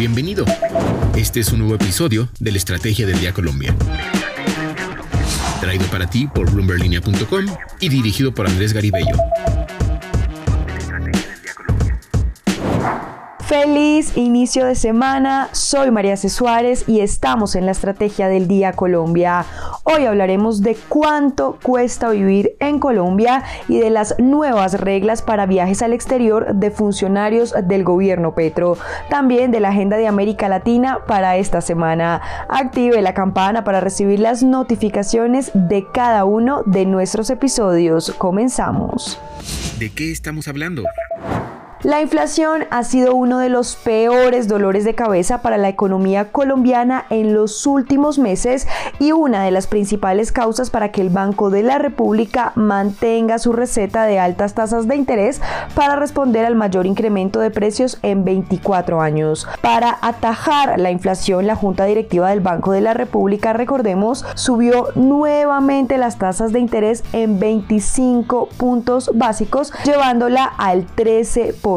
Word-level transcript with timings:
Bienvenido. 0.00 0.46
Este 1.14 1.40
es 1.40 1.52
un 1.52 1.58
nuevo 1.58 1.74
episodio 1.74 2.30
de 2.38 2.52
la 2.52 2.56
Estrategia 2.56 3.06
del 3.06 3.20
Día 3.20 3.34
Colombia. 3.34 3.76
Traído 5.60 5.84
para 5.88 6.08
ti 6.08 6.26
por 6.26 6.50
bloomberlinia.com 6.50 7.44
y 7.80 7.88
dirigido 7.90 8.32
por 8.32 8.46
Andrés 8.46 8.72
Garibello. 8.72 9.14
Inicio 14.00 14.64
de 14.64 14.76
semana, 14.76 15.50
soy 15.52 15.90
María 15.90 16.16
C. 16.16 16.30
Suárez 16.30 16.84
y 16.88 17.00
estamos 17.00 17.54
en 17.54 17.66
la 17.66 17.72
Estrategia 17.72 18.28
del 18.28 18.48
Día 18.48 18.72
Colombia. 18.72 19.44
Hoy 19.84 20.06
hablaremos 20.06 20.62
de 20.62 20.74
cuánto 20.88 21.58
cuesta 21.62 22.08
vivir 22.08 22.56
en 22.60 22.78
Colombia 22.78 23.44
y 23.68 23.78
de 23.78 23.90
las 23.90 24.14
nuevas 24.18 24.80
reglas 24.80 25.20
para 25.20 25.44
viajes 25.44 25.82
al 25.82 25.92
exterior 25.92 26.54
de 26.54 26.70
funcionarios 26.70 27.54
del 27.64 27.84
gobierno 27.84 28.34
Petro. 28.34 28.78
También 29.10 29.50
de 29.50 29.60
la 29.60 29.68
agenda 29.68 29.98
de 29.98 30.06
América 30.06 30.48
Latina 30.48 31.00
para 31.06 31.36
esta 31.36 31.60
semana. 31.60 32.22
Active 32.48 33.02
la 33.02 33.12
campana 33.12 33.64
para 33.64 33.80
recibir 33.80 34.18
las 34.18 34.42
notificaciones 34.42 35.50
de 35.52 35.86
cada 35.92 36.24
uno 36.24 36.62
de 36.64 36.86
nuestros 36.86 37.28
episodios. 37.28 38.14
Comenzamos. 38.16 39.20
¿De 39.78 39.90
qué 39.90 40.10
estamos 40.10 40.48
hablando? 40.48 40.84
La 41.82 42.02
inflación 42.02 42.64
ha 42.68 42.84
sido 42.84 43.14
uno 43.14 43.38
de 43.38 43.48
los 43.48 43.74
peores 43.74 44.48
dolores 44.48 44.84
de 44.84 44.94
cabeza 44.94 45.40
para 45.40 45.56
la 45.56 45.70
economía 45.70 46.30
colombiana 46.30 47.06
en 47.08 47.32
los 47.32 47.66
últimos 47.66 48.18
meses 48.18 48.68
y 48.98 49.12
una 49.12 49.44
de 49.44 49.50
las 49.50 49.66
principales 49.66 50.30
causas 50.30 50.68
para 50.68 50.92
que 50.92 51.00
el 51.00 51.08
Banco 51.08 51.48
de 51.48 51.62
la 51.62 51.78
República 51.78 52.52
mantenga 52.54 53.38
su 53.38 53.54
receta 53.54 54.04
de 54.04 54.18
altas 54.18 54.52
tasas 54.52 54.88
de 54.88 54.96
interés 54.96 55.40
para 55.74 55.96
responder 55.96 56.44
al 56.44 56.54
mayor 56.54 56.84
incremento 56.84 57.40
de 57.40 57.50
precios 57.50 57.98
en 58.02 58.24
24 58.24 59.00
años. 59.00 59.48
Para 59.62 59.96
atajar 60.02 60.78
la 60.78 60.90
inflación, 60.90 61.46
la 61.46 61.56
Junta 61.56 61.86
Directiva 61.86 62.28
del 62.28 62.40
Banco 62.40 62.72
de 62.72 62.82
la 62.82 62.92
República, 62.92 63.54
recordemos, 63.54 64.26
subió 64.34 64.88
nuevamente 64.96 65.96
las 65.96 66.18
tasas 66.18 66.52
de 66.52 66.60
interés 66.60 67.04
en 67.14 67.40
25 67.40 68.50
puntos 68.58 69.10
básicos, 69.14 69.72
llevándola 69.86 70.44
al 70.44 70.86
13%. 70.94 71.69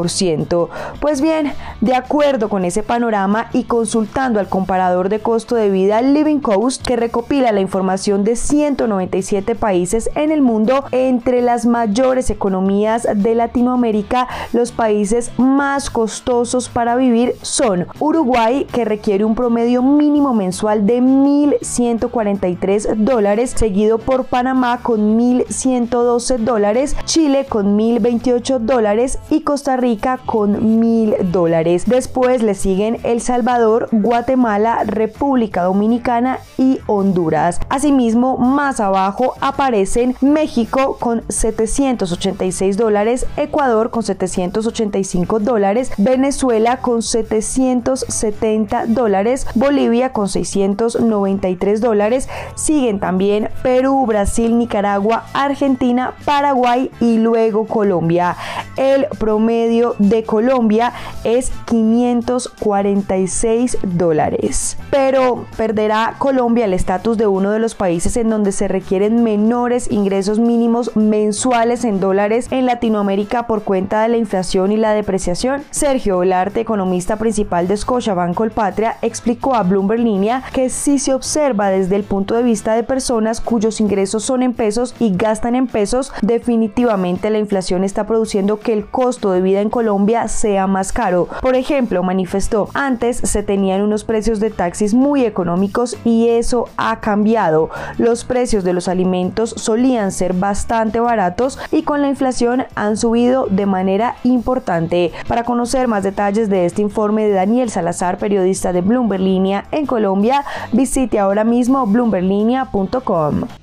Pues 0.99 1.21
bien, 1.21 1.53
de 1.81 1.95
acuerdo 1.95 2.49
con 2.49 2.65
ese 2.65 2.83
panorama 2.83 3.49
y 3.53 3.63
consultando 3.65 4.39
al 4.39 4.49
comparador 4.49 5.09
de 5.09 5.19
costo 5.19 5.55
de 5.55 5.69
vida 5.69 6.01
Living 6.01 6.39
Coast, 6.39 6.85
que 6.85 6.95
recopila 6.95 7.51
la 7.51 7.61
información 7.61 8.23
de 8.23 8.35
197 8.35 9.55
países 9.55 10.09
en 10.15 10.31
el 10.31 10.41
mundo, 10.41 10.85
entre 10.91 11.41
las 11.41 11.65
mayores 11.65 12.29
economías 12.29 13.07
de 13.15 13.35
Latinoamérica, 13.35 14.27
los 14.51 14.71
países 14.71 15.31
más 15.37 15.89
costosos 15.89 16.69
para 16.69 16.95
vivir 16.95 17.35
son 17.41 17.87
Uruguay, 17.99 18.65
que 18.71 18.85
requiere 18.85 19.25
un 19.25 19.35
promedio 19.35 19.81
mínimo 19.81 20.33
mensual 20.33 20.85
de 20.85 21.01
1.143 21.01 22.95
dólares, 22.95 23.53
seguido 23.55 23.97
por 23.97 24.25
Panamá 24.25 24.79
con 24.81 25.19
1.112 25.19 26.37
dólares, 26.37 26.95
Chile 27.05 27.45
con 27.47 27.77
1.028 27.77 28.59
dólares 28.59 29.19
y 29.29 29.41
Costa 29.41 29.77
Rica 29.83 30.17
con 30.25 30.79
mil 30.79 31.13
dólares. 31.33 31.83
Después 31.85 32.41
le 32.41 32.53
siguen 32.53 32.99
El 33.03 33.19
Salvador, 33.19 33.89
Guatemala, 33.91 34.85
República 34.85 35.63
Dominicana 35.63 36.39
y 36.57 36.79
Honduras. 36.87 37.59
Asimismo, 37.67 38.37
más 38.37 38.79
abajo 38.79 39.33
aparecen 39.41 40.15
México 40.21 40.95
con 41.01 41.23
786 41.27 42.77
dólares, 42.77 43.25
Ecuador 43.35 43.89
con 43.91 44.03
785 44.03 45.39
dólares, 45.39 45.91
Venezuela 45.97 46.77
con 46.77 47.01
770 47.01 48.85
dólares, 48.87 49.45
Bolivia 49.53 50.13
con 50.13 50.29
693 50.29 51.81
dólares. 51.81 52.29
Siguen 52.55 53.01
también 53.01 53.49
Perú, 53.63 54.05
Brasil, 54.05 54.57
Nicaragua, 54.57 55.25
Argentina, 55.33 56.13
Paraguay 56.23 56.89
y 57.01 57.17
luego 57.17 57.67
Colombia. 57.67 58.37
El 58.77 59.07
promedio 59.19 59.72
de 59.97 60.23
Colombia 60.23 60.93
es 61.23 61.51
546 61.65 63.79
dólares. 63.83 64.77
Pero 64.91 65.45
perderá 65.57 66.13
Colombia 66.19 66.65
el 66.65 66.73
estatus 66.73 67.17
de 67.17 67.25
uno 67.27 67.51
de 67.51 67.59
los 67.59 67.75
países 67.75 68.17
en 68.17 68.29
donde 68.29 68.51
se 68.51 68.67
requieren 68.67 69.23
menores 69.23 69.89
ingresos 69.91 70.39
mínimos 70.39 70.95
mensuales 70.95 71.85
en 71.85 71.99
dólares 71.99 72.47
en 72.51 72.67
Latinoamérica 72.67 73.47
por 73.47 73.63
cuenta 73.63 74.03
de 74.03 74.09
la 74.09 74.17
inflación 74.17 74.71
y 74.71 74.77
la 74.77 74.93
depreciación. 74.93 75.63
Sergio 75.71 76.19
Olarte, 76.19 76.59
economista 76.59 77.15
principal 77.17 77.67
de 77.67 77.77
Scotiabank 77.77 78.35
Colpatria, 78.35 78.97
explicó 79.01 79.55
a 79.55 79.63
Bloomberg 79.63 80.01
Línea 80.01 80.43
que 80.53 80.69
si 80.69 80.99
se 80.99 81.15
observa 81.15 81.69
desde 81.69 81.95
el 81.95 82.03
punto 82.03 82.35
de 82.35 82.43
vista 82.43 82.75
de 82.75 82.83
personas 82.83 83.41
cuyos 83.41 83.81
ingresos 83.81 84.23
son 84.23 84.43
en 84.43 84.53
pesos 84.53 84.93
y 84.99 85.15
gastan 85.15 85.55
en 85.55 85.65
pesos, 85.65 86.13
definitivamente 86.21 87.31
la 87.31 87.39
inflación 87.39 87.83
está 87.83 88.05
produciendo 88.05 88.59
que 88.59 88.73
el 88.73 88.85
costo 88.85 89.31
de 89.31 89.41
vida 89.41 89.62
en 89.63 89.71
Colombia 89.71 90.27
sea 90.27 90.67
más 90.67 90.93
caro. 90.93 91.27
Por 91.41 91.55
ejemplo, 91.55 92.03
manifestó, 92.03 92.69
antes 92.75 93.17
se 93.17 93.41
tenían 93.41 93.81
unos 93.81 94.03
precios 94.03 94.39
de 94.39 94.51
taxis 94.51 94.93
muy 94.93 95.25
económicos 95.25 95.97
y 96.05 96.27
eso 96.27 96.69
ha 96.77 96.99
cambiado. 96.99 97.71
Los 97.97 98.23
precios 98.23 98.63
de 98.63 98.73
los 98.73 98.87
alimentos 98.87 99.55
solían 99.57 100.11
ser 100.11 100.33
bastante 100.33 100.99
baratos 100.99 101.57
y 101.71 101.81
con 101.83 102.01
la 102.01 102.09
inflación 102.09 102.65
han 102.75 102.97
subido 102.97 103.47
de 103.49 103.65
manera 103.65 104.15
importante. 104.23 105.11
Para 105.27 105.43
conocer 105.43 105.87
más 105.87 106.03
detalles 106.03 106.49
de 106.49 106.65
este 106.65 106.81
informe 106.81 107.25
de 107.25 107.33
Daniel 107.33 107.69
Salazar, 107.69 108.17
periodista 108.17 108.73
de 108.73 108.81
Bloomberg 108.81 109.21
Línea 109.21 109.65
en 109.71 109.85
Colombia, 109.85 110.43
visite 110.71 111.17
ahora 111.19 111.43
mismo 111.43 111.87
bloomberlinia.com 111.87 113.62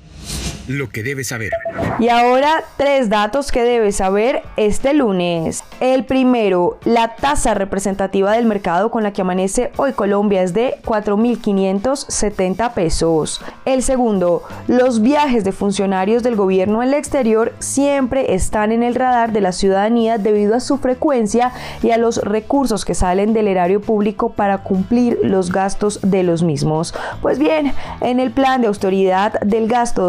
lo 0.67 0.89
que 0.89 1.03
debes 1.03 1.27
saber. 1.27 1.51
Y 1.99 2.09
ahora 2.09 2.63
tres 2.77 3.09
datos 3.09 3.51
que 3.51 3.63
debes 3.63 3.97
saber 3.97 4.43
este 4.57 4.93
lunes. 4.93 5.63
El 5.79 6.05
primero, 6.05 6.79
la 6.85 7.15
tasa 7.15 7.53
representativa 7.53 8.31
del 8.33 8.45
mercado 8.45 8.91
con 8.91 9.03
la 9.03 9.13
que 9.13 9.21
amanece 9.21 9.71
hoy 9.77 9.93
Colombia 9.93 10.41
es 10.43 10.53
de 10.53 10.75
4.570 10.83 12.73
pesos. 12.73 13.41
El 13.65 13.83
segundo, 13.83 14.43
los 14.67 15.01
viajes 15.01 15.43
de 15.43 15.51
funcionarios 15.51 16.23
del 16.23 16.35
gobierno 16.35 16.81
al 16.81 16.93
exterior 16.93 17.53
siempre 17.59 18.33
están 18.33 18.71
en 18.71 18.83
el 18.83 18.95
radar 18.95 19.31
de 19.31 19.41
la 19.41 19.51
ciudadanía 19.51 20.17
debido 20.17 20.55
a 20.55 20.59
su 20.59 20.77
frecuencia 20.77 21.51
y 21.83 21.91
a 21.91 21.97
los 21.97 22.17
recursos 22.17 22.85
que 22.85 22.95
salen 22.95 23.33
del 23.33 23.47
erario 23.47 23.81
público 23.81 24.33
para 24.33 24.59
cumplir 24.59 25.19
los 25.23 25.51
gastos 25.51 25.99
de 26.03 26.23
los 26.23 26.43
mismos. 26.43 26.93
Pues 27.21 27.39
bien, 27.39 27.73
en 28.01 28.19
el 28.19 28.31
plan 28.31 28.61
de 28.61 28.67
austeridad 28.67 29.39
del 29.41 29.67
gasto 29.67 30.01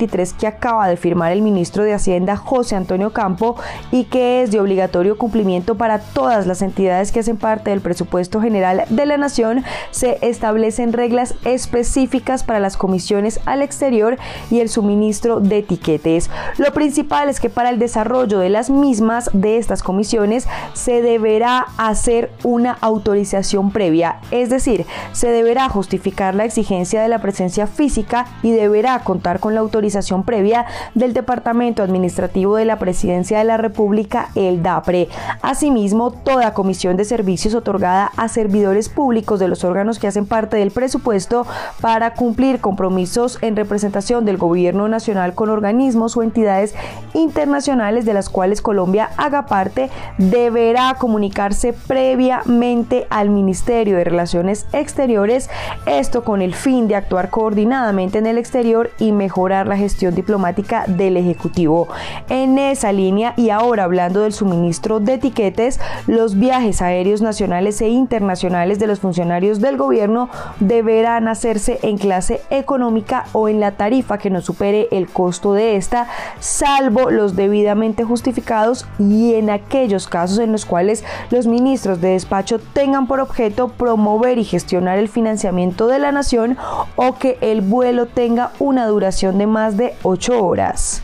2023 0.00 0.32
que 0.34 0.46
acaba 0.46 0.88
de 0.88 0.96
firmar 0.96 1.32
el 1.32 1.42
ministro 1.42 1.84
de 1.84 1.92
Hacienda 1.92 2.36
José 2.36 2.76
Antonio 2.76 3.12
Campo 3.12 3.56
y 3.90 4.04
que 4.04 4.42
es 4.42 4.50
de 4.50 4.60
obligatorio 4.60 5.18
cumplimiento 5.18 5.74
para 5.74 5.98
todas 5.98 6.46
las 6.46 6.62
entidades 6.62 7.12
que 7.12 7.20
hacen 7.20 7.36
parte 7.36 7.70
del 7.70 7.80
presupuesto 7.80 8.40
general 8.40 8.84
de 8.88 9.06
la 9.06 9.16
nación, 9.16 9.64
se 9.90 10.18
establecen 10.22 10.92
reglas 10.92 11.34
específicas 11.44 12.44
para 12.44 12.60
las 12.60 12.76
comisiones 12.76 13.40
al 13.46 13.62
exterior 13.62 14.16
y 14.50 14.60
el 14.60 14.68
suministro 14.68 15.40
de 15.40 15.58
etiquetes. 15.58 16.30
Lo 16.58 16.72
principal 16.72 17.28
es 17.28 17.40
que 17.40 17.50
para 17.50 17.70
el 17.70 17.78
desarrollo 17.78 18.38
de 18.38 18.48
las 18.48 18.70
mismas 18.70 19.30
de 19.32 19.58
estas 19.58 19.82
comisiones 19.82 20.48
se 20.72 21.02
deberá 21.02 21.66
hacer 21.76 22.30
una 22.44 22.72
autorización 22.80 23.70
previa, 23.70 24.20
es 24.30 24.50
decir, 24.50 24.86
se 25.12 25.28
deberá 25.28 25.68
justificar 25.68 26.34
la 26.34 26.44
exigencia 26.44 27.02
de 27.02 27.08
la 27.08 27.20
presencia 27.20 27.66
física 27.66 28.26
y 28.42 28.52
deberá 28.52 28.98
contar 29.00 29.40
con 29.40 29.54
la 29.54 29.60
autorización 29.60 29.89
previa 30.24 30.66
del 30.94 31.12
Departamento 31.12 31.82
Administrativo 31.82 32.56
de 32.56 32.64
la 32.64 32.78
Presidencia 32.78 33.38
de 33.38 33.44
la 33.44 33.56
República, 33.56 34.28
el 34.34 34.62
DAPRE. 34.62 35.08
Asimismo, 35.42 36.10
toda 36.10 36.54
comisión 36.54 36.96
de 36.96 37.04
servicios 37.04 37.54
otorgada 37.54 38.10
a 38.16 38.28
servidores 38.28 38.88
públicos 38.88 39.40
de 39.40 39.48
los 39.48 39.64
órganos 39.64 39.98
que 39.98 40.06
hacen 40.06 40.26
parte 40.26 40.56
del 40.56 40.70
presupuesto 40.70 41.46
para 41.80 42.14
cumplir 42.14 42.60
compromisos 42.60 43.38
en 43.42 43.56
representación 43.56 44.24
del 44.24 44.36
gobierno 44.36 44.88
nacional 44.88 45.34
con 45.34 45.50
organismos 45.50 46.16
o 46.16 46.22
entidades 46.22 46.74
internacionales 47.14 48.04
de 48.04 48.14
las 48.14 48.28
cuales 48.28 48.62
Colombia 48.62 49.10
haga 49.16 49.46
parte, 49.46 49.90
deberá 50.18 50.94
comunicarse 50.94 51.72
previamente 51.72 53.06
al 53.10 53.30
Ministerio 53.30 53.96
de 53.96 54.04
Relaciones 54.04 54.66
Exteriores, 54.72 55.50
esto 55.86 56.24
con 56.24 56.42
el 56.42 56.54
fin 56.54 56.88
de 56.88 56.96
actuar 56.96 57.30
coordinadamente 57.30 58.18
en 58.18 58.26
el 58.26 58.38
exterior 58.38 58.90
y 58.98 59.12
mejorar 59.12 59.66
la 59.66 59.76
gestión 59.80 60.14
diplomática 60.14 60.84
del 60.86 61.16
Ejecutivo. 61.16 61.88
En 62.28 62.58
esa 62.58 62.92
línea 62.92 63.34
y 63.36 63.50
ahora 63.50 63.84
hablando 63.84 64.20
del 64.20 64.32
suministro 64.32 65.00
de 65.00 65.14
etiquetes, 65.14 65.80
los 66.06 66.38
viajes 66.38 66.82
aéreos 66.82 67.22
nacionales 67.22 67.80
e 67.80 67.88
internacionales 67.88 68.78
de 68.78 68.86
los 68.86 69.00
funcionarios 69.00 69.60
del 69.60 69.76
gobierno 69.76 70.28
deberán 70.60 71.26
hacerse 71.26 71.80
en 71.82 71.98
clase 71.98 72.40
económica 72.50 73.24
o 73.32 73.48
en 73.48 73.60
la 73.60 73.72
tarifa 73.72 74.18
que 74.18 74.30
no 74.30 74.40
supere 74.40 74.88
el 74.92 75.08
costo 75.08 75.52
de 75.52 75.76
esta, 75.76 76.06
salvo 76.38 77.10
los 77.10 77.34
debidamente 77.34 78.04
justificados 78.04 78.86
y 78.98 79.34
en 79.34 79.50
aquellos 79.50 80.06
casos 80.06 80.38
en 80.38 80.52
los 80.52 80.64
cuales 80.64 81.04
los 81.30 81.46
ministros 81.46 82.00
de 82.00 82.10
despacho 82.10 82.58
tengan 82.58 83.06
por 83.06 83.20
objeto 83.20 83.68
promover 83.68 84.38
y 84.38 84.44
gestionar 84.44 84.98
el 84.98 85.08
financiamiento 85.08 85.86
de 85.86 85.98
la 85.98 86.12
nación 86.12 86.56
o 86.96 87.16
que 87.16 87.38
el 87.40 87.60
vuelo 87.60 88.06
tenga 88.06 88.50
una 88.58 88.86
duración 88.86 89.38
de 89.38 89.46
más 89.46 89.69
de 89.76 89.94
8 90.02 90.32
horas. 90.42 91.02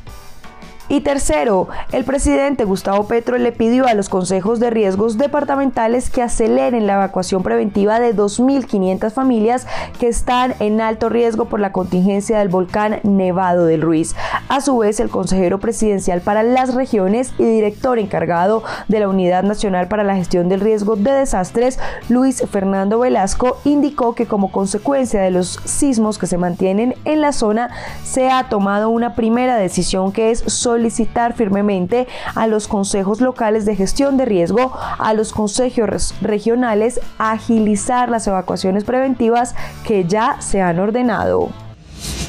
Y 0.89 1.01
tercero, 1.01 1.67
el 1.91 2.05
presidente 2.05 2.63
Gustavo 2.63 3.09
Petro 3.09 3.39
le 3.39 3.51
pidió 3.51 3.87
a 3.87 3.95
los 3.95 4.09
consejos 4.09 4.61
de 4.61 4.71
riesgos 4.71 5.19
departamentales 5.19 6.11
que 6.11 6.23
aceleren 6.23 6.87
la 6.87 6.95
evacuación 6.95 7.43
preventiva 7.43 7.99
de 7.99 8.15
2.500 8.15 9.11
familias 9.11 9.67
que 9.99 10.07
están 10.07 10.55
en 10.61 10.81
alto 10.81 11.09
riesgo 11.09 11.47
por 11.47 11.59
la 11.59 11.73
contingencia 11.73 12.39
del 12.39 12.51
volcán 12.51 13.01
Nevado 13.03 13.67
del 13.67 13.83
Ruiz. 13.83 14.15
A 14.49 14.61
su 14.61 14.79
vez, 14.79 15.01
el 15.01 15.11
consejero 15.11 15.59
presidencial 15.59 16.21
para 16.21 16.45
las 16.45 16.73
regiones 16.73 17.33
y 17.37 17.43
director 17.45 17.99
encargado 17.99 18.63
de 18.87 19.01
la 19.01 19.09
Unidad 19.09 19.43
Nacional 19.43 19.89
para 19.89 20.05
la 20.05 20.15
Gestión 20.15 20.49
del 20.49 20.61
Riesgo 20.61 20.95
de 20.95 21.11
Desastres, 21.11 21.81
Luis 22.09 22.45
Fernando 22.49 23.01
Velasco, 23.01 23.59
indicó 23.65 24.15
que 24.15 24.27
como 24.27 24.53
consecuencia 24.53 25.21
de 25.21 25.33
los 25.33 25.59
sismos 25.65 26.19
que 26.19 26.29
se 26.29 26.39
mantienen 26.39 26.95
en 27.05 27.21
la 27.21 27.33
zona, 27.33 27.71
se 28.05 28.31
ha 28.31 28.49
tomado 28.49 28.89
una 28.89 29.17
primera 29.17 29.57
decisión 29.57 30.13
que 30.13 30.31
es 30.31 30.45
solicitar 30.77 31.33
firmemente 31.33 32.07
a 32.35 32.47
los 32.47 32.69
consejos 32.69 33.23
locales 33.23 33.65
de 33.65 33.75
gestión 33.77 34.19
de 34.19 34.27
riesgo, 34.27 34.77
a 34.99 35.15
los 35.15 35.33
consejos 35.33 36.15
regionales, 36.21 37.01
agilizar 37.17 38.11
las 38.11 38.27
evacuaciones 38.27 38.85
preventivas 38.85 39.55
que 39.87 40.05
ya 40.05 40.37
se 40.41 40.61
han 40.61 40.79
ordenado. 40.79 41.49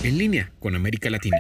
En 0.04 0.18
línea 0.18 0.50
con 0.62 0.76
América 0.76 1.10
Latina. 1.10 1.38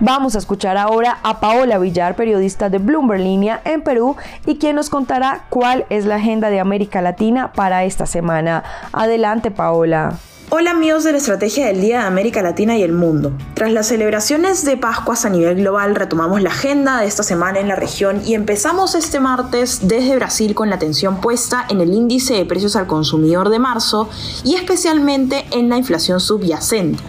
Vamos 0.00 0.34
a 0.34 0.38
escuchar 0.38 0.78
ahora 0.78 1.18
a 1.22 1.38
Paola 1.38 1.78
Villar, 1.78 2.16
periodista 2.16 2.70
de 2.70 2.78
Bloomberg 2.78 3.20
Línea 3.20 3.60
en 3.66 3.82
Perú, 3.82 4.16
y 4.46 4.56
quien 4.56 4.76
nos 4.76 4.88
contará 4.88 5.44
cuál 5.50 5.84
es 5.90 6.06
la 6.06 6.16
agenda 6.16 6.48
de 6.48 6.60
América 6.60 7.02
Latina 7.02 7.52
para 7.52 7.84
esta 7.84 8.06
semana. 8.06 8.64
Adelante, 8.92 9.50
Paola. 9.50 10.18
Hola 10.54 10.72
amigos 10.72 11.02
de 11.02 11.12
la 11.12 11.16
Estrategia 11.16 11.66
del 11.68 11.80
Día 11.80 12.00
de 12.00 12.04
América 12.04 12.42
Latina 12.42 12.76
y 12.76 12.82
el 12.82 12.92
Mundo. 12.92 13.32
Tras 13.54 13.72
las 13.72 13.88
celebraciones 13.88 14.66
de 14.66 14.76
Pascuas 14.76 15.24
a 15.24 15.30
nivel 15.30 15.56
global, 15.56 15.94
retomamos 15.94 16.42
la 16.42 16.50
agenda 16.50 17.00
de 17.00 17.06
esta 17.06 17.22
semana 17.22 17.58
en 17.58 17.68
la 17.68 17.74
región 17.74 18.20
y 18.26 18.34
empezamos 18.34 18.94
este 18.94 19.18
martes 19.18 19.88
desde 19.88 20.14
Brasil 20.16 20.54
con 20.54 20.68
la 20.68 20.76
atención 20.76 21.22
puesta 21.22 21.64
en 21.70 21.80
el 21.80 21.94
índice 21.94 22.34
de 22.34 22.44
precios 22.44 22.76
al 22.76 22.86
consumidor 22.86 23.48
de 23.48 23.60
marzo 23.60 24.10
y 24.44 24.56
especialmente 24.56 25.46
en 25.52 25.70
la 25.70 25.78
inflación 25.78 26.20
subyacente. 26.20 27.02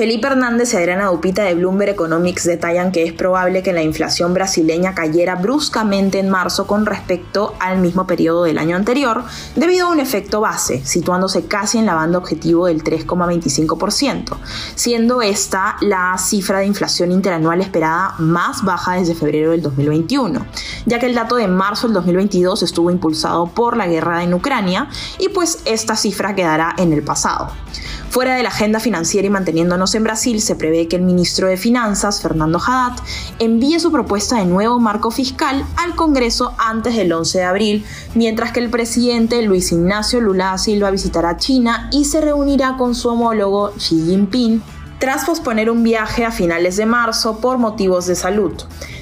Felipe 0.00 0.28
Hernández 0.28 0.72
y 0.72 0.78
Adriana 0.78 1.08
Dupita 1.08 1.42
de 1.42 1.54
Bloomberg 1.54 1.90
Economics 1.90 2.44
detallan 2.44 2.90
que 2.90 3.04
es 3.04 3.12
probable 3.12 3.62
que 3.62 3.74
la 3.74 3.82
inflación 3.82 4.32
brasileña 4.32 4.94
cayera 4.94 5.34
bruscamente 5.34 6.18
en 6.18 6.30
marzo 6.30 6.66
con 6.66 6.86
respecto 6.86 7.54
al 7.60 7.76
mismo 7.80 8.06
periodo 8.06 8.44
del 8.44 8.56
año 8.56 8.76
anterior, 8.76 9.24
debido 9.56 9.88
a 9.88 9.90
un 9.90 10.00
efecto 10.00 10.40
base, 10.40 10.82
situándose 10.86 11.44
casi 11.44 11.76
en 11.76 11.84
la 11.84 11.92
banda 11.92 12.16
objetivo 12.16 12.64
del 12.64 12.82
3,25%, 12.82 14.38
siendo 14.74 15.20
esta 15.20 15.76
la 15.82 16.16
cifra 16.16 16.60
de 16.60 16.64
inflación 16.64 17.12
interanual 17.12 17.60
esperada 17.60 18.14
más 18.16 18.64
baja 18.64 18.94
desde 18.94 19.14
febrero 19.14 19.50
del 19.50 19.60
2021, 19.60 20.46
ya 20.86 20.98
que 20.98 21.04
el 21.04 21.14
dato 21.14 21.36
de 21.36 21.46
marzo 21.46 21.88
del 21.88 21.92
2022 21.96 22.62
estuvo 22.62 22.90
impulsado 22.90 23.48
por 23.48 23.76
la 23.76 23.86
guerra 23.86 24.24
en 24.24 24.32
Ucrania 24.32 24.88
y 25.18 25.28
pues 25.28 25.58
esta 25.66 25.94
cifra 25.94 26.34
quedará 26.34 26.74
en 26.78 26.94
el 26.94 27.02
pasado. 27.02 27.50
Fuera 28.10 28.34
de 28.34 28.42
la 28.42 28.48
agenda 28.48 28.80
financiera 28.80 29.28
y 29.28 29.30
manteniéndonos 29.30 29.89
en 29.94 30.04
Brasil, 30.04 30.40
se 30.40 30.56
prevé 30.56 30.88
que 30.88 30.96
el 30.96 31.02
ministro 31.02 31.48
de 31.48 31.56
Finanzas, 31.56 32.20
Fernando 32.20 32.58
Haddad, 32.58 32.98
envíe 33.38 33.78
su 33.80 33.90
propuesta 33.90 34.36
de 34.36 34.46
nuevo 34.46 34.78
marco 34.78 35.10
fiscal 35.10 35.64
al 35.76 35.94
Congreso 35.94 36.54
antes 36.58 36.96
del 36.96 37.12
11 37.12 37.38
de 37.38 37.44
abril, 37.44 37.84
mientras 38.14 38.52
que 38.52 38.60
el 38.60 38.70
presidente 38.70 39.42
Luis 39.42 39.72
Ignacio 39.72 40.20
Lula 40.20 40.46
da 40.46 40.58
Silva 40.58 40.90
visitará 40.90 41.36
China 41.36 41.88
y 41.92 42.04
se 42.04 42.20
reunirá 42.20 42.76
con 42.76 42.94
su 42.94 43.08
homólogo 43.08 43.72
Xi 43.76 44.04
Jinping 44.06 44.62
tras 45.00 45.24
posponer 45.24 45.70
un 45.70 45.82
viaje 45.82 46.26
a 46.26 46.30
finales 46.30 46.76
de 46.76 46.84
marzo 46.84 47.38
por 47.38 47.56
motivos 47.56 48.06
de 48.06 48.14
salud. 48.14 48.52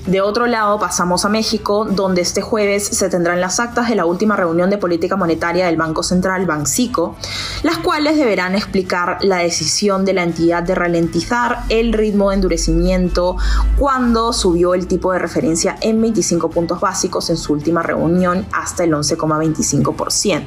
De 0.06 0.20
otro 0.20 0.46
lado, 0.46 0.78
pasamos 0.78 1.24
a 1.24 1.28
México, 1.28 1.84
donde 1.84 2.22
este 2.22 2.40
jueves 2.40 2.86
se 2.86 3.10
tendrán 3.10 3.40
las 3.40 3.58
actas 3.58 3.88
de 3.88 3.96
la 3.96 4.06
última 4.06 4.36
reunión 4.36 4.70
de 4.70 4.78
política 4.78 5.16
monetaria 5.16 5.66
del 5.66 5.76
Banco 5.76 6.04
Central, 6.04 6.46
Bancico, 6.46 7.16
las 7.64 7.78
cuales 7.78 8.16
deberán 8.16 8.54
explicar 8.54 9.18
la 9.22 9.38
decisión 9.38 10.04
de 10.04 10.14
la 10.14 10.22
entidad 10.22 10.62
de 10.62 10.76
ralentizar 10.76 11.64
el 11.68 11.92
ritmo 11.92 12.30
de 12.30 12.36
endurecimiento 12.36 13.36
cuando 13.76 14.32
subió 14.32 14.74
el 14.74 14.86
tipo 14.86 15.12
de 15.12 15.18
referencia 15.18 15.76
en 15.80 16.00
25 16.00 16.48
puntos 16.48 16.80
básicos 16.80 17.28
en 17.28 17.36
su 17.36 17.52
última 17.52 17.82
reunión 17.82 18.46
hasta 18.52 18.84
el 18.84 18.92
11,25%. 18.92 20.44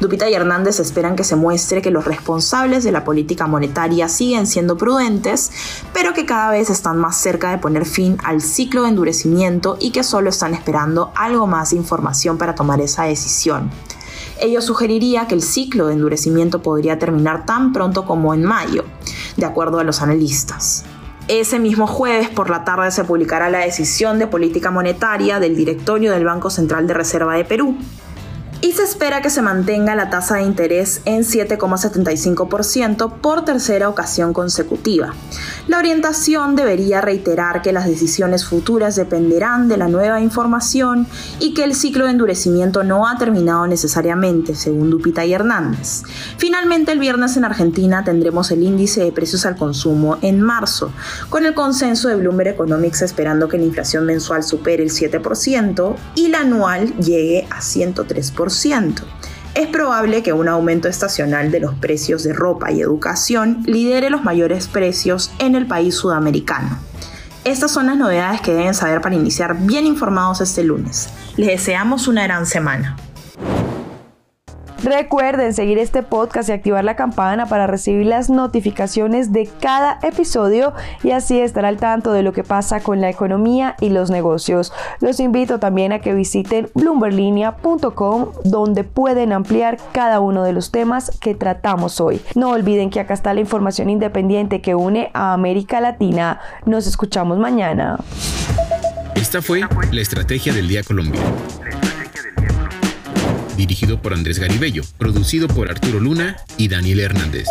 Dupita 0.00 0.30
y 0.30 0.34
Hernández 0.34 0.78
esperan 0.78 1.16
que 1.16 1.24
se 1.24 1.34
muestre 1.34 1.82
que 1.82 1.90
los 1.90 2.04
responsables 2.04 2.84
de 2.84 2.92
la 2.92 3.02
política 3.02 3.48
monetaria 3.48 4.08
siguen 4.08 4.46
siendo 4.46 4.76
prudentes, 4.76 5.50
pero 5.92 6.14
que 6.14 6.24
cada 6.24 6.52
vez 6.52 6.70
están 6.70 6.98
más 6.98 7.16
cerca 7.16 7.50
de 7.50 7.58
poner 7.58 7.84
fin 7.84 8.16
al 8.22 8.40
ciclo 8.40 8.82
de 8.82 8.90
endurecimiento 8.90 9.76
y 9.80 9.90
que 9.90 10.04
solo 10.04 10.30
están 10.30 10.54
esperando 10.54 11.10
algo 11.16 11.48
más 11.48 11.70
de 11.70 11.76
información 11.76 12.38
para 12.38 12.54
tomar 12.54 12.80
esa 12.80 13.04
decisión. 13.04 13.70
Ello 14.40 14.62
sugeriría 14.62 15.26
que 15.26 15.34
el 15.34 15.42
ciclo 15.42 15.88
de 15.88 15.94
endurecimiento 15.94 16.62
podría 16.62 17.00
terminar 17.00 17.44
tan 17.44 17.72
pronto 17.72 18.04
como 18.04 18.34
en 18.34 18.44
mayo, 18.44 18.84
de 19.36 19.46
acuerdo 19.46 19.80
a 19.80 19.84
los 19.84 20.00
analistas. 20.00 20.84
Ese 21.26 21.58
mismo 21.58 21.88
jueves 21.88 22.28
por 22.28 22.48
la 22.48 22.64
tarde 22.64 22.92
se 22.92 23.04
publicará 23.04 23.50
la 23.50 23.58
decisión 23.58 24.20
de 24.20 24.28
política 24.28 24.70
monetaria 24.70 25.40
del 25.40 25.56
directorio 25.56 26.12
del 26.12 26.24
Banco 26.24 26.50
Central 26.50 26.86
de 26.86 26.94
Reserva 26.94 27.34
de 27.34 27.44
Perú, 27.44 27.76
y 28.60 28.72
se 28.72 28.82
espera 28.82 29.22
que 29.22 29.30
se 29.30 29.40
mantenga 29.40 29.94
la 29.94 30.10
tasa 30.10 30.36
de 30.36 30.42
interés 30.42 31.00
en 31.04 31.22
7,75% 31.22 33.12
por 33.20 33.44
tercera 33.44 33.88
ocasión 33.88 34.32
consecutiva. 34.32 35.14
La 35.68 35.78
orientación 35.78 36.56
debería 36.56 37.00
reiterar 37.00 37.62
que 37.62 37.72
las 37.72 37.86
decisiones 37.86 38.44
futuras 38.44 38.96
dependerán 38.96 39.68
de 39.68 39.76
la 39.76 39.86
nueva 39.86 40.20
información 40.20 41.06
y 41.38 41.54
que 41.54 41.62
el 41.62 41.74
ciclo 41.74 42.06
de 42.06 42.10
endurecimiento 42.10 42.82
no 42.82 43.06
ha 43.06 43.16
terminado 43.16 43.66
necesariamente, 43.68 44.56
según 44.56 44.90
Dupita 44.90 45.24
y 45.24 45.34
Hernández. 45.34 46.02
Finalmente, 46.36 46.90
el 46.90 46.98
viernes 46.98 47.36
en 47.36 47.44
Argentina 47.44 48.02
tendremos 48.02 48.50
el 48.50 48.64
índice 48.64 49.04
de 49.04 49.12
precios 49.12 49.46
al 49.46 49.56
consumo 49.56 50.18
en 50.22 50.40
marzo, 50.40 50.90
con 51.28 51.46
el 51.46 51.54
consenso 51.54 52.08
de 52.08 52.16
Bloomberg 52.16 52.54
Economics 52.54 53.02
esperando 53.02 53.48
que 53.48 53.58
la 53.58 53.64
inflación 53.64 54.04
mensual 54.04 54.42
supere 54.42 54.82
el 54.82 54.90
7% 54.90 55.94
y 56.16 56.28
la 56.28 56.40
anual 56.40 56.96
llegue 56.96 57.46
a 57.50 57.60
103% 57.60 58.47
es 59.54 59.66
probable 59.66 60.22
que 60.22 60.32
un 60.32 60.48
aumento 60.48 60.88
estacional 60.88 61.50
de 61.50 61.60
los 61.60 61.74
precios 61.74 62.22
de 62.22 62.32
ropa 62.32 62.70
y 62.70 62.80
educación 62.80 63.62
lidere 63.66 64.08
los 64.08 64.22
mayores 64.22 64.68
precios 64.68 65.32
en 65.38 65.54
el 65.54 65.66
país 65.66 65.96
sudamericano. 65.96 66.78
Estas 67.44 67.70
son 67.70 67.86
las 67.86 67.96
novedades 67.96 68.40
que 68.40 68.52
deben 68.52 68.74
saber 68.74 69.00
para 69.00 69.16
iniciar 69.16 69.56
bien 69.58 69.86
informados 69.86 70.40
este 70.40 70.62
lunes. 70.62 71.08
Les 71.36 71.48
deseamos 71.48 72.06
una 72.06 72.24
gran 72.24 72.46
semana. 72.46 72.96
Recuerden 74.82 75.54
seguir 75.54 75.76
este 75.78 76.04
podcast 76.04 76.48
y 76.48 76.52
activar 76.52 76.84
la 76.84 76.94
campana 76.94 77.46
para 77.46 77.66
recibir 77.66 78.06
las 78.06 78.30
notificaciones 78.30 79.32
de 79.32 79.50
cada 79.60 79.98
episodio 80.02 80.72
y 81.02 81.10
así 81.10 81.40
estar 81.40 81.64
al 81.64 81.78
tanto 81.78 82.12
de 82.12 82.22
lo 82.22 82.32
que 82.32 82.44
pasa 82.44 82.78
con 82.80 83.00
la 83.00 83.10
economía 83.10 83.74
y 83.80 83.88
los 83.88 84.10
negocios. 84.10 84.72
Los 85.00 85.18
invito 85.18 85.58
también 85.58 85.92
a 85.92 85.98
que 85.98 86.14
visiten 86.14 86.70
bloomberlinia.com 86.74 88.26
donde 88.44 88.84
pueden 88.84 89.32
ampliar 89.32 89.78
cada 89.90 90.20
uno 90.20 90.44
de 90.44 90.52
los 90.52 90.70
temas 90.70 91.10
que 91.20 91.34
tratamos 91.34 92.00
hoy. 92.00 92.20
No 92.36 92.50
olviden 92.50 92.90
que 92.90 93.00
acá 93.00 93.14
está 93.14 93.34
la 93.34 93.40
información 93.40 93.90
independiente 93.90 94.60
que 94.60 94.76
une 94.76 95.10
a 95.12 95.32
América 95.32 95.80
Latina. 95.80 96.40
Nos 96.66 96.86
escuchamos 96.86 97.38
mañana. 97.38 97.98
Esta 99.16 99.42
fue 99.42 99.62
la 99.90 100.00
estrategia 100.00 100.52
del 100.52 100.68
día 100.68 100.84
Colombia 100.84 101.20
dirigido 103.58 104.00
por 104.00 104.14
Andrés 104.14 104.38
Garibello, 104.38 104.82
producido 104.96 105.48
por 105.48 105.70
Arturo 105.70 106.00
Luna 106.00 106.36
y 106.56 106.68
Daniel 106.68 107.00
Hernández. 107.00 107.48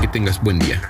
Que 0.00 0.06
tengas 0.06 0.40
buen 0.42 0.58
día. 0.58 0.80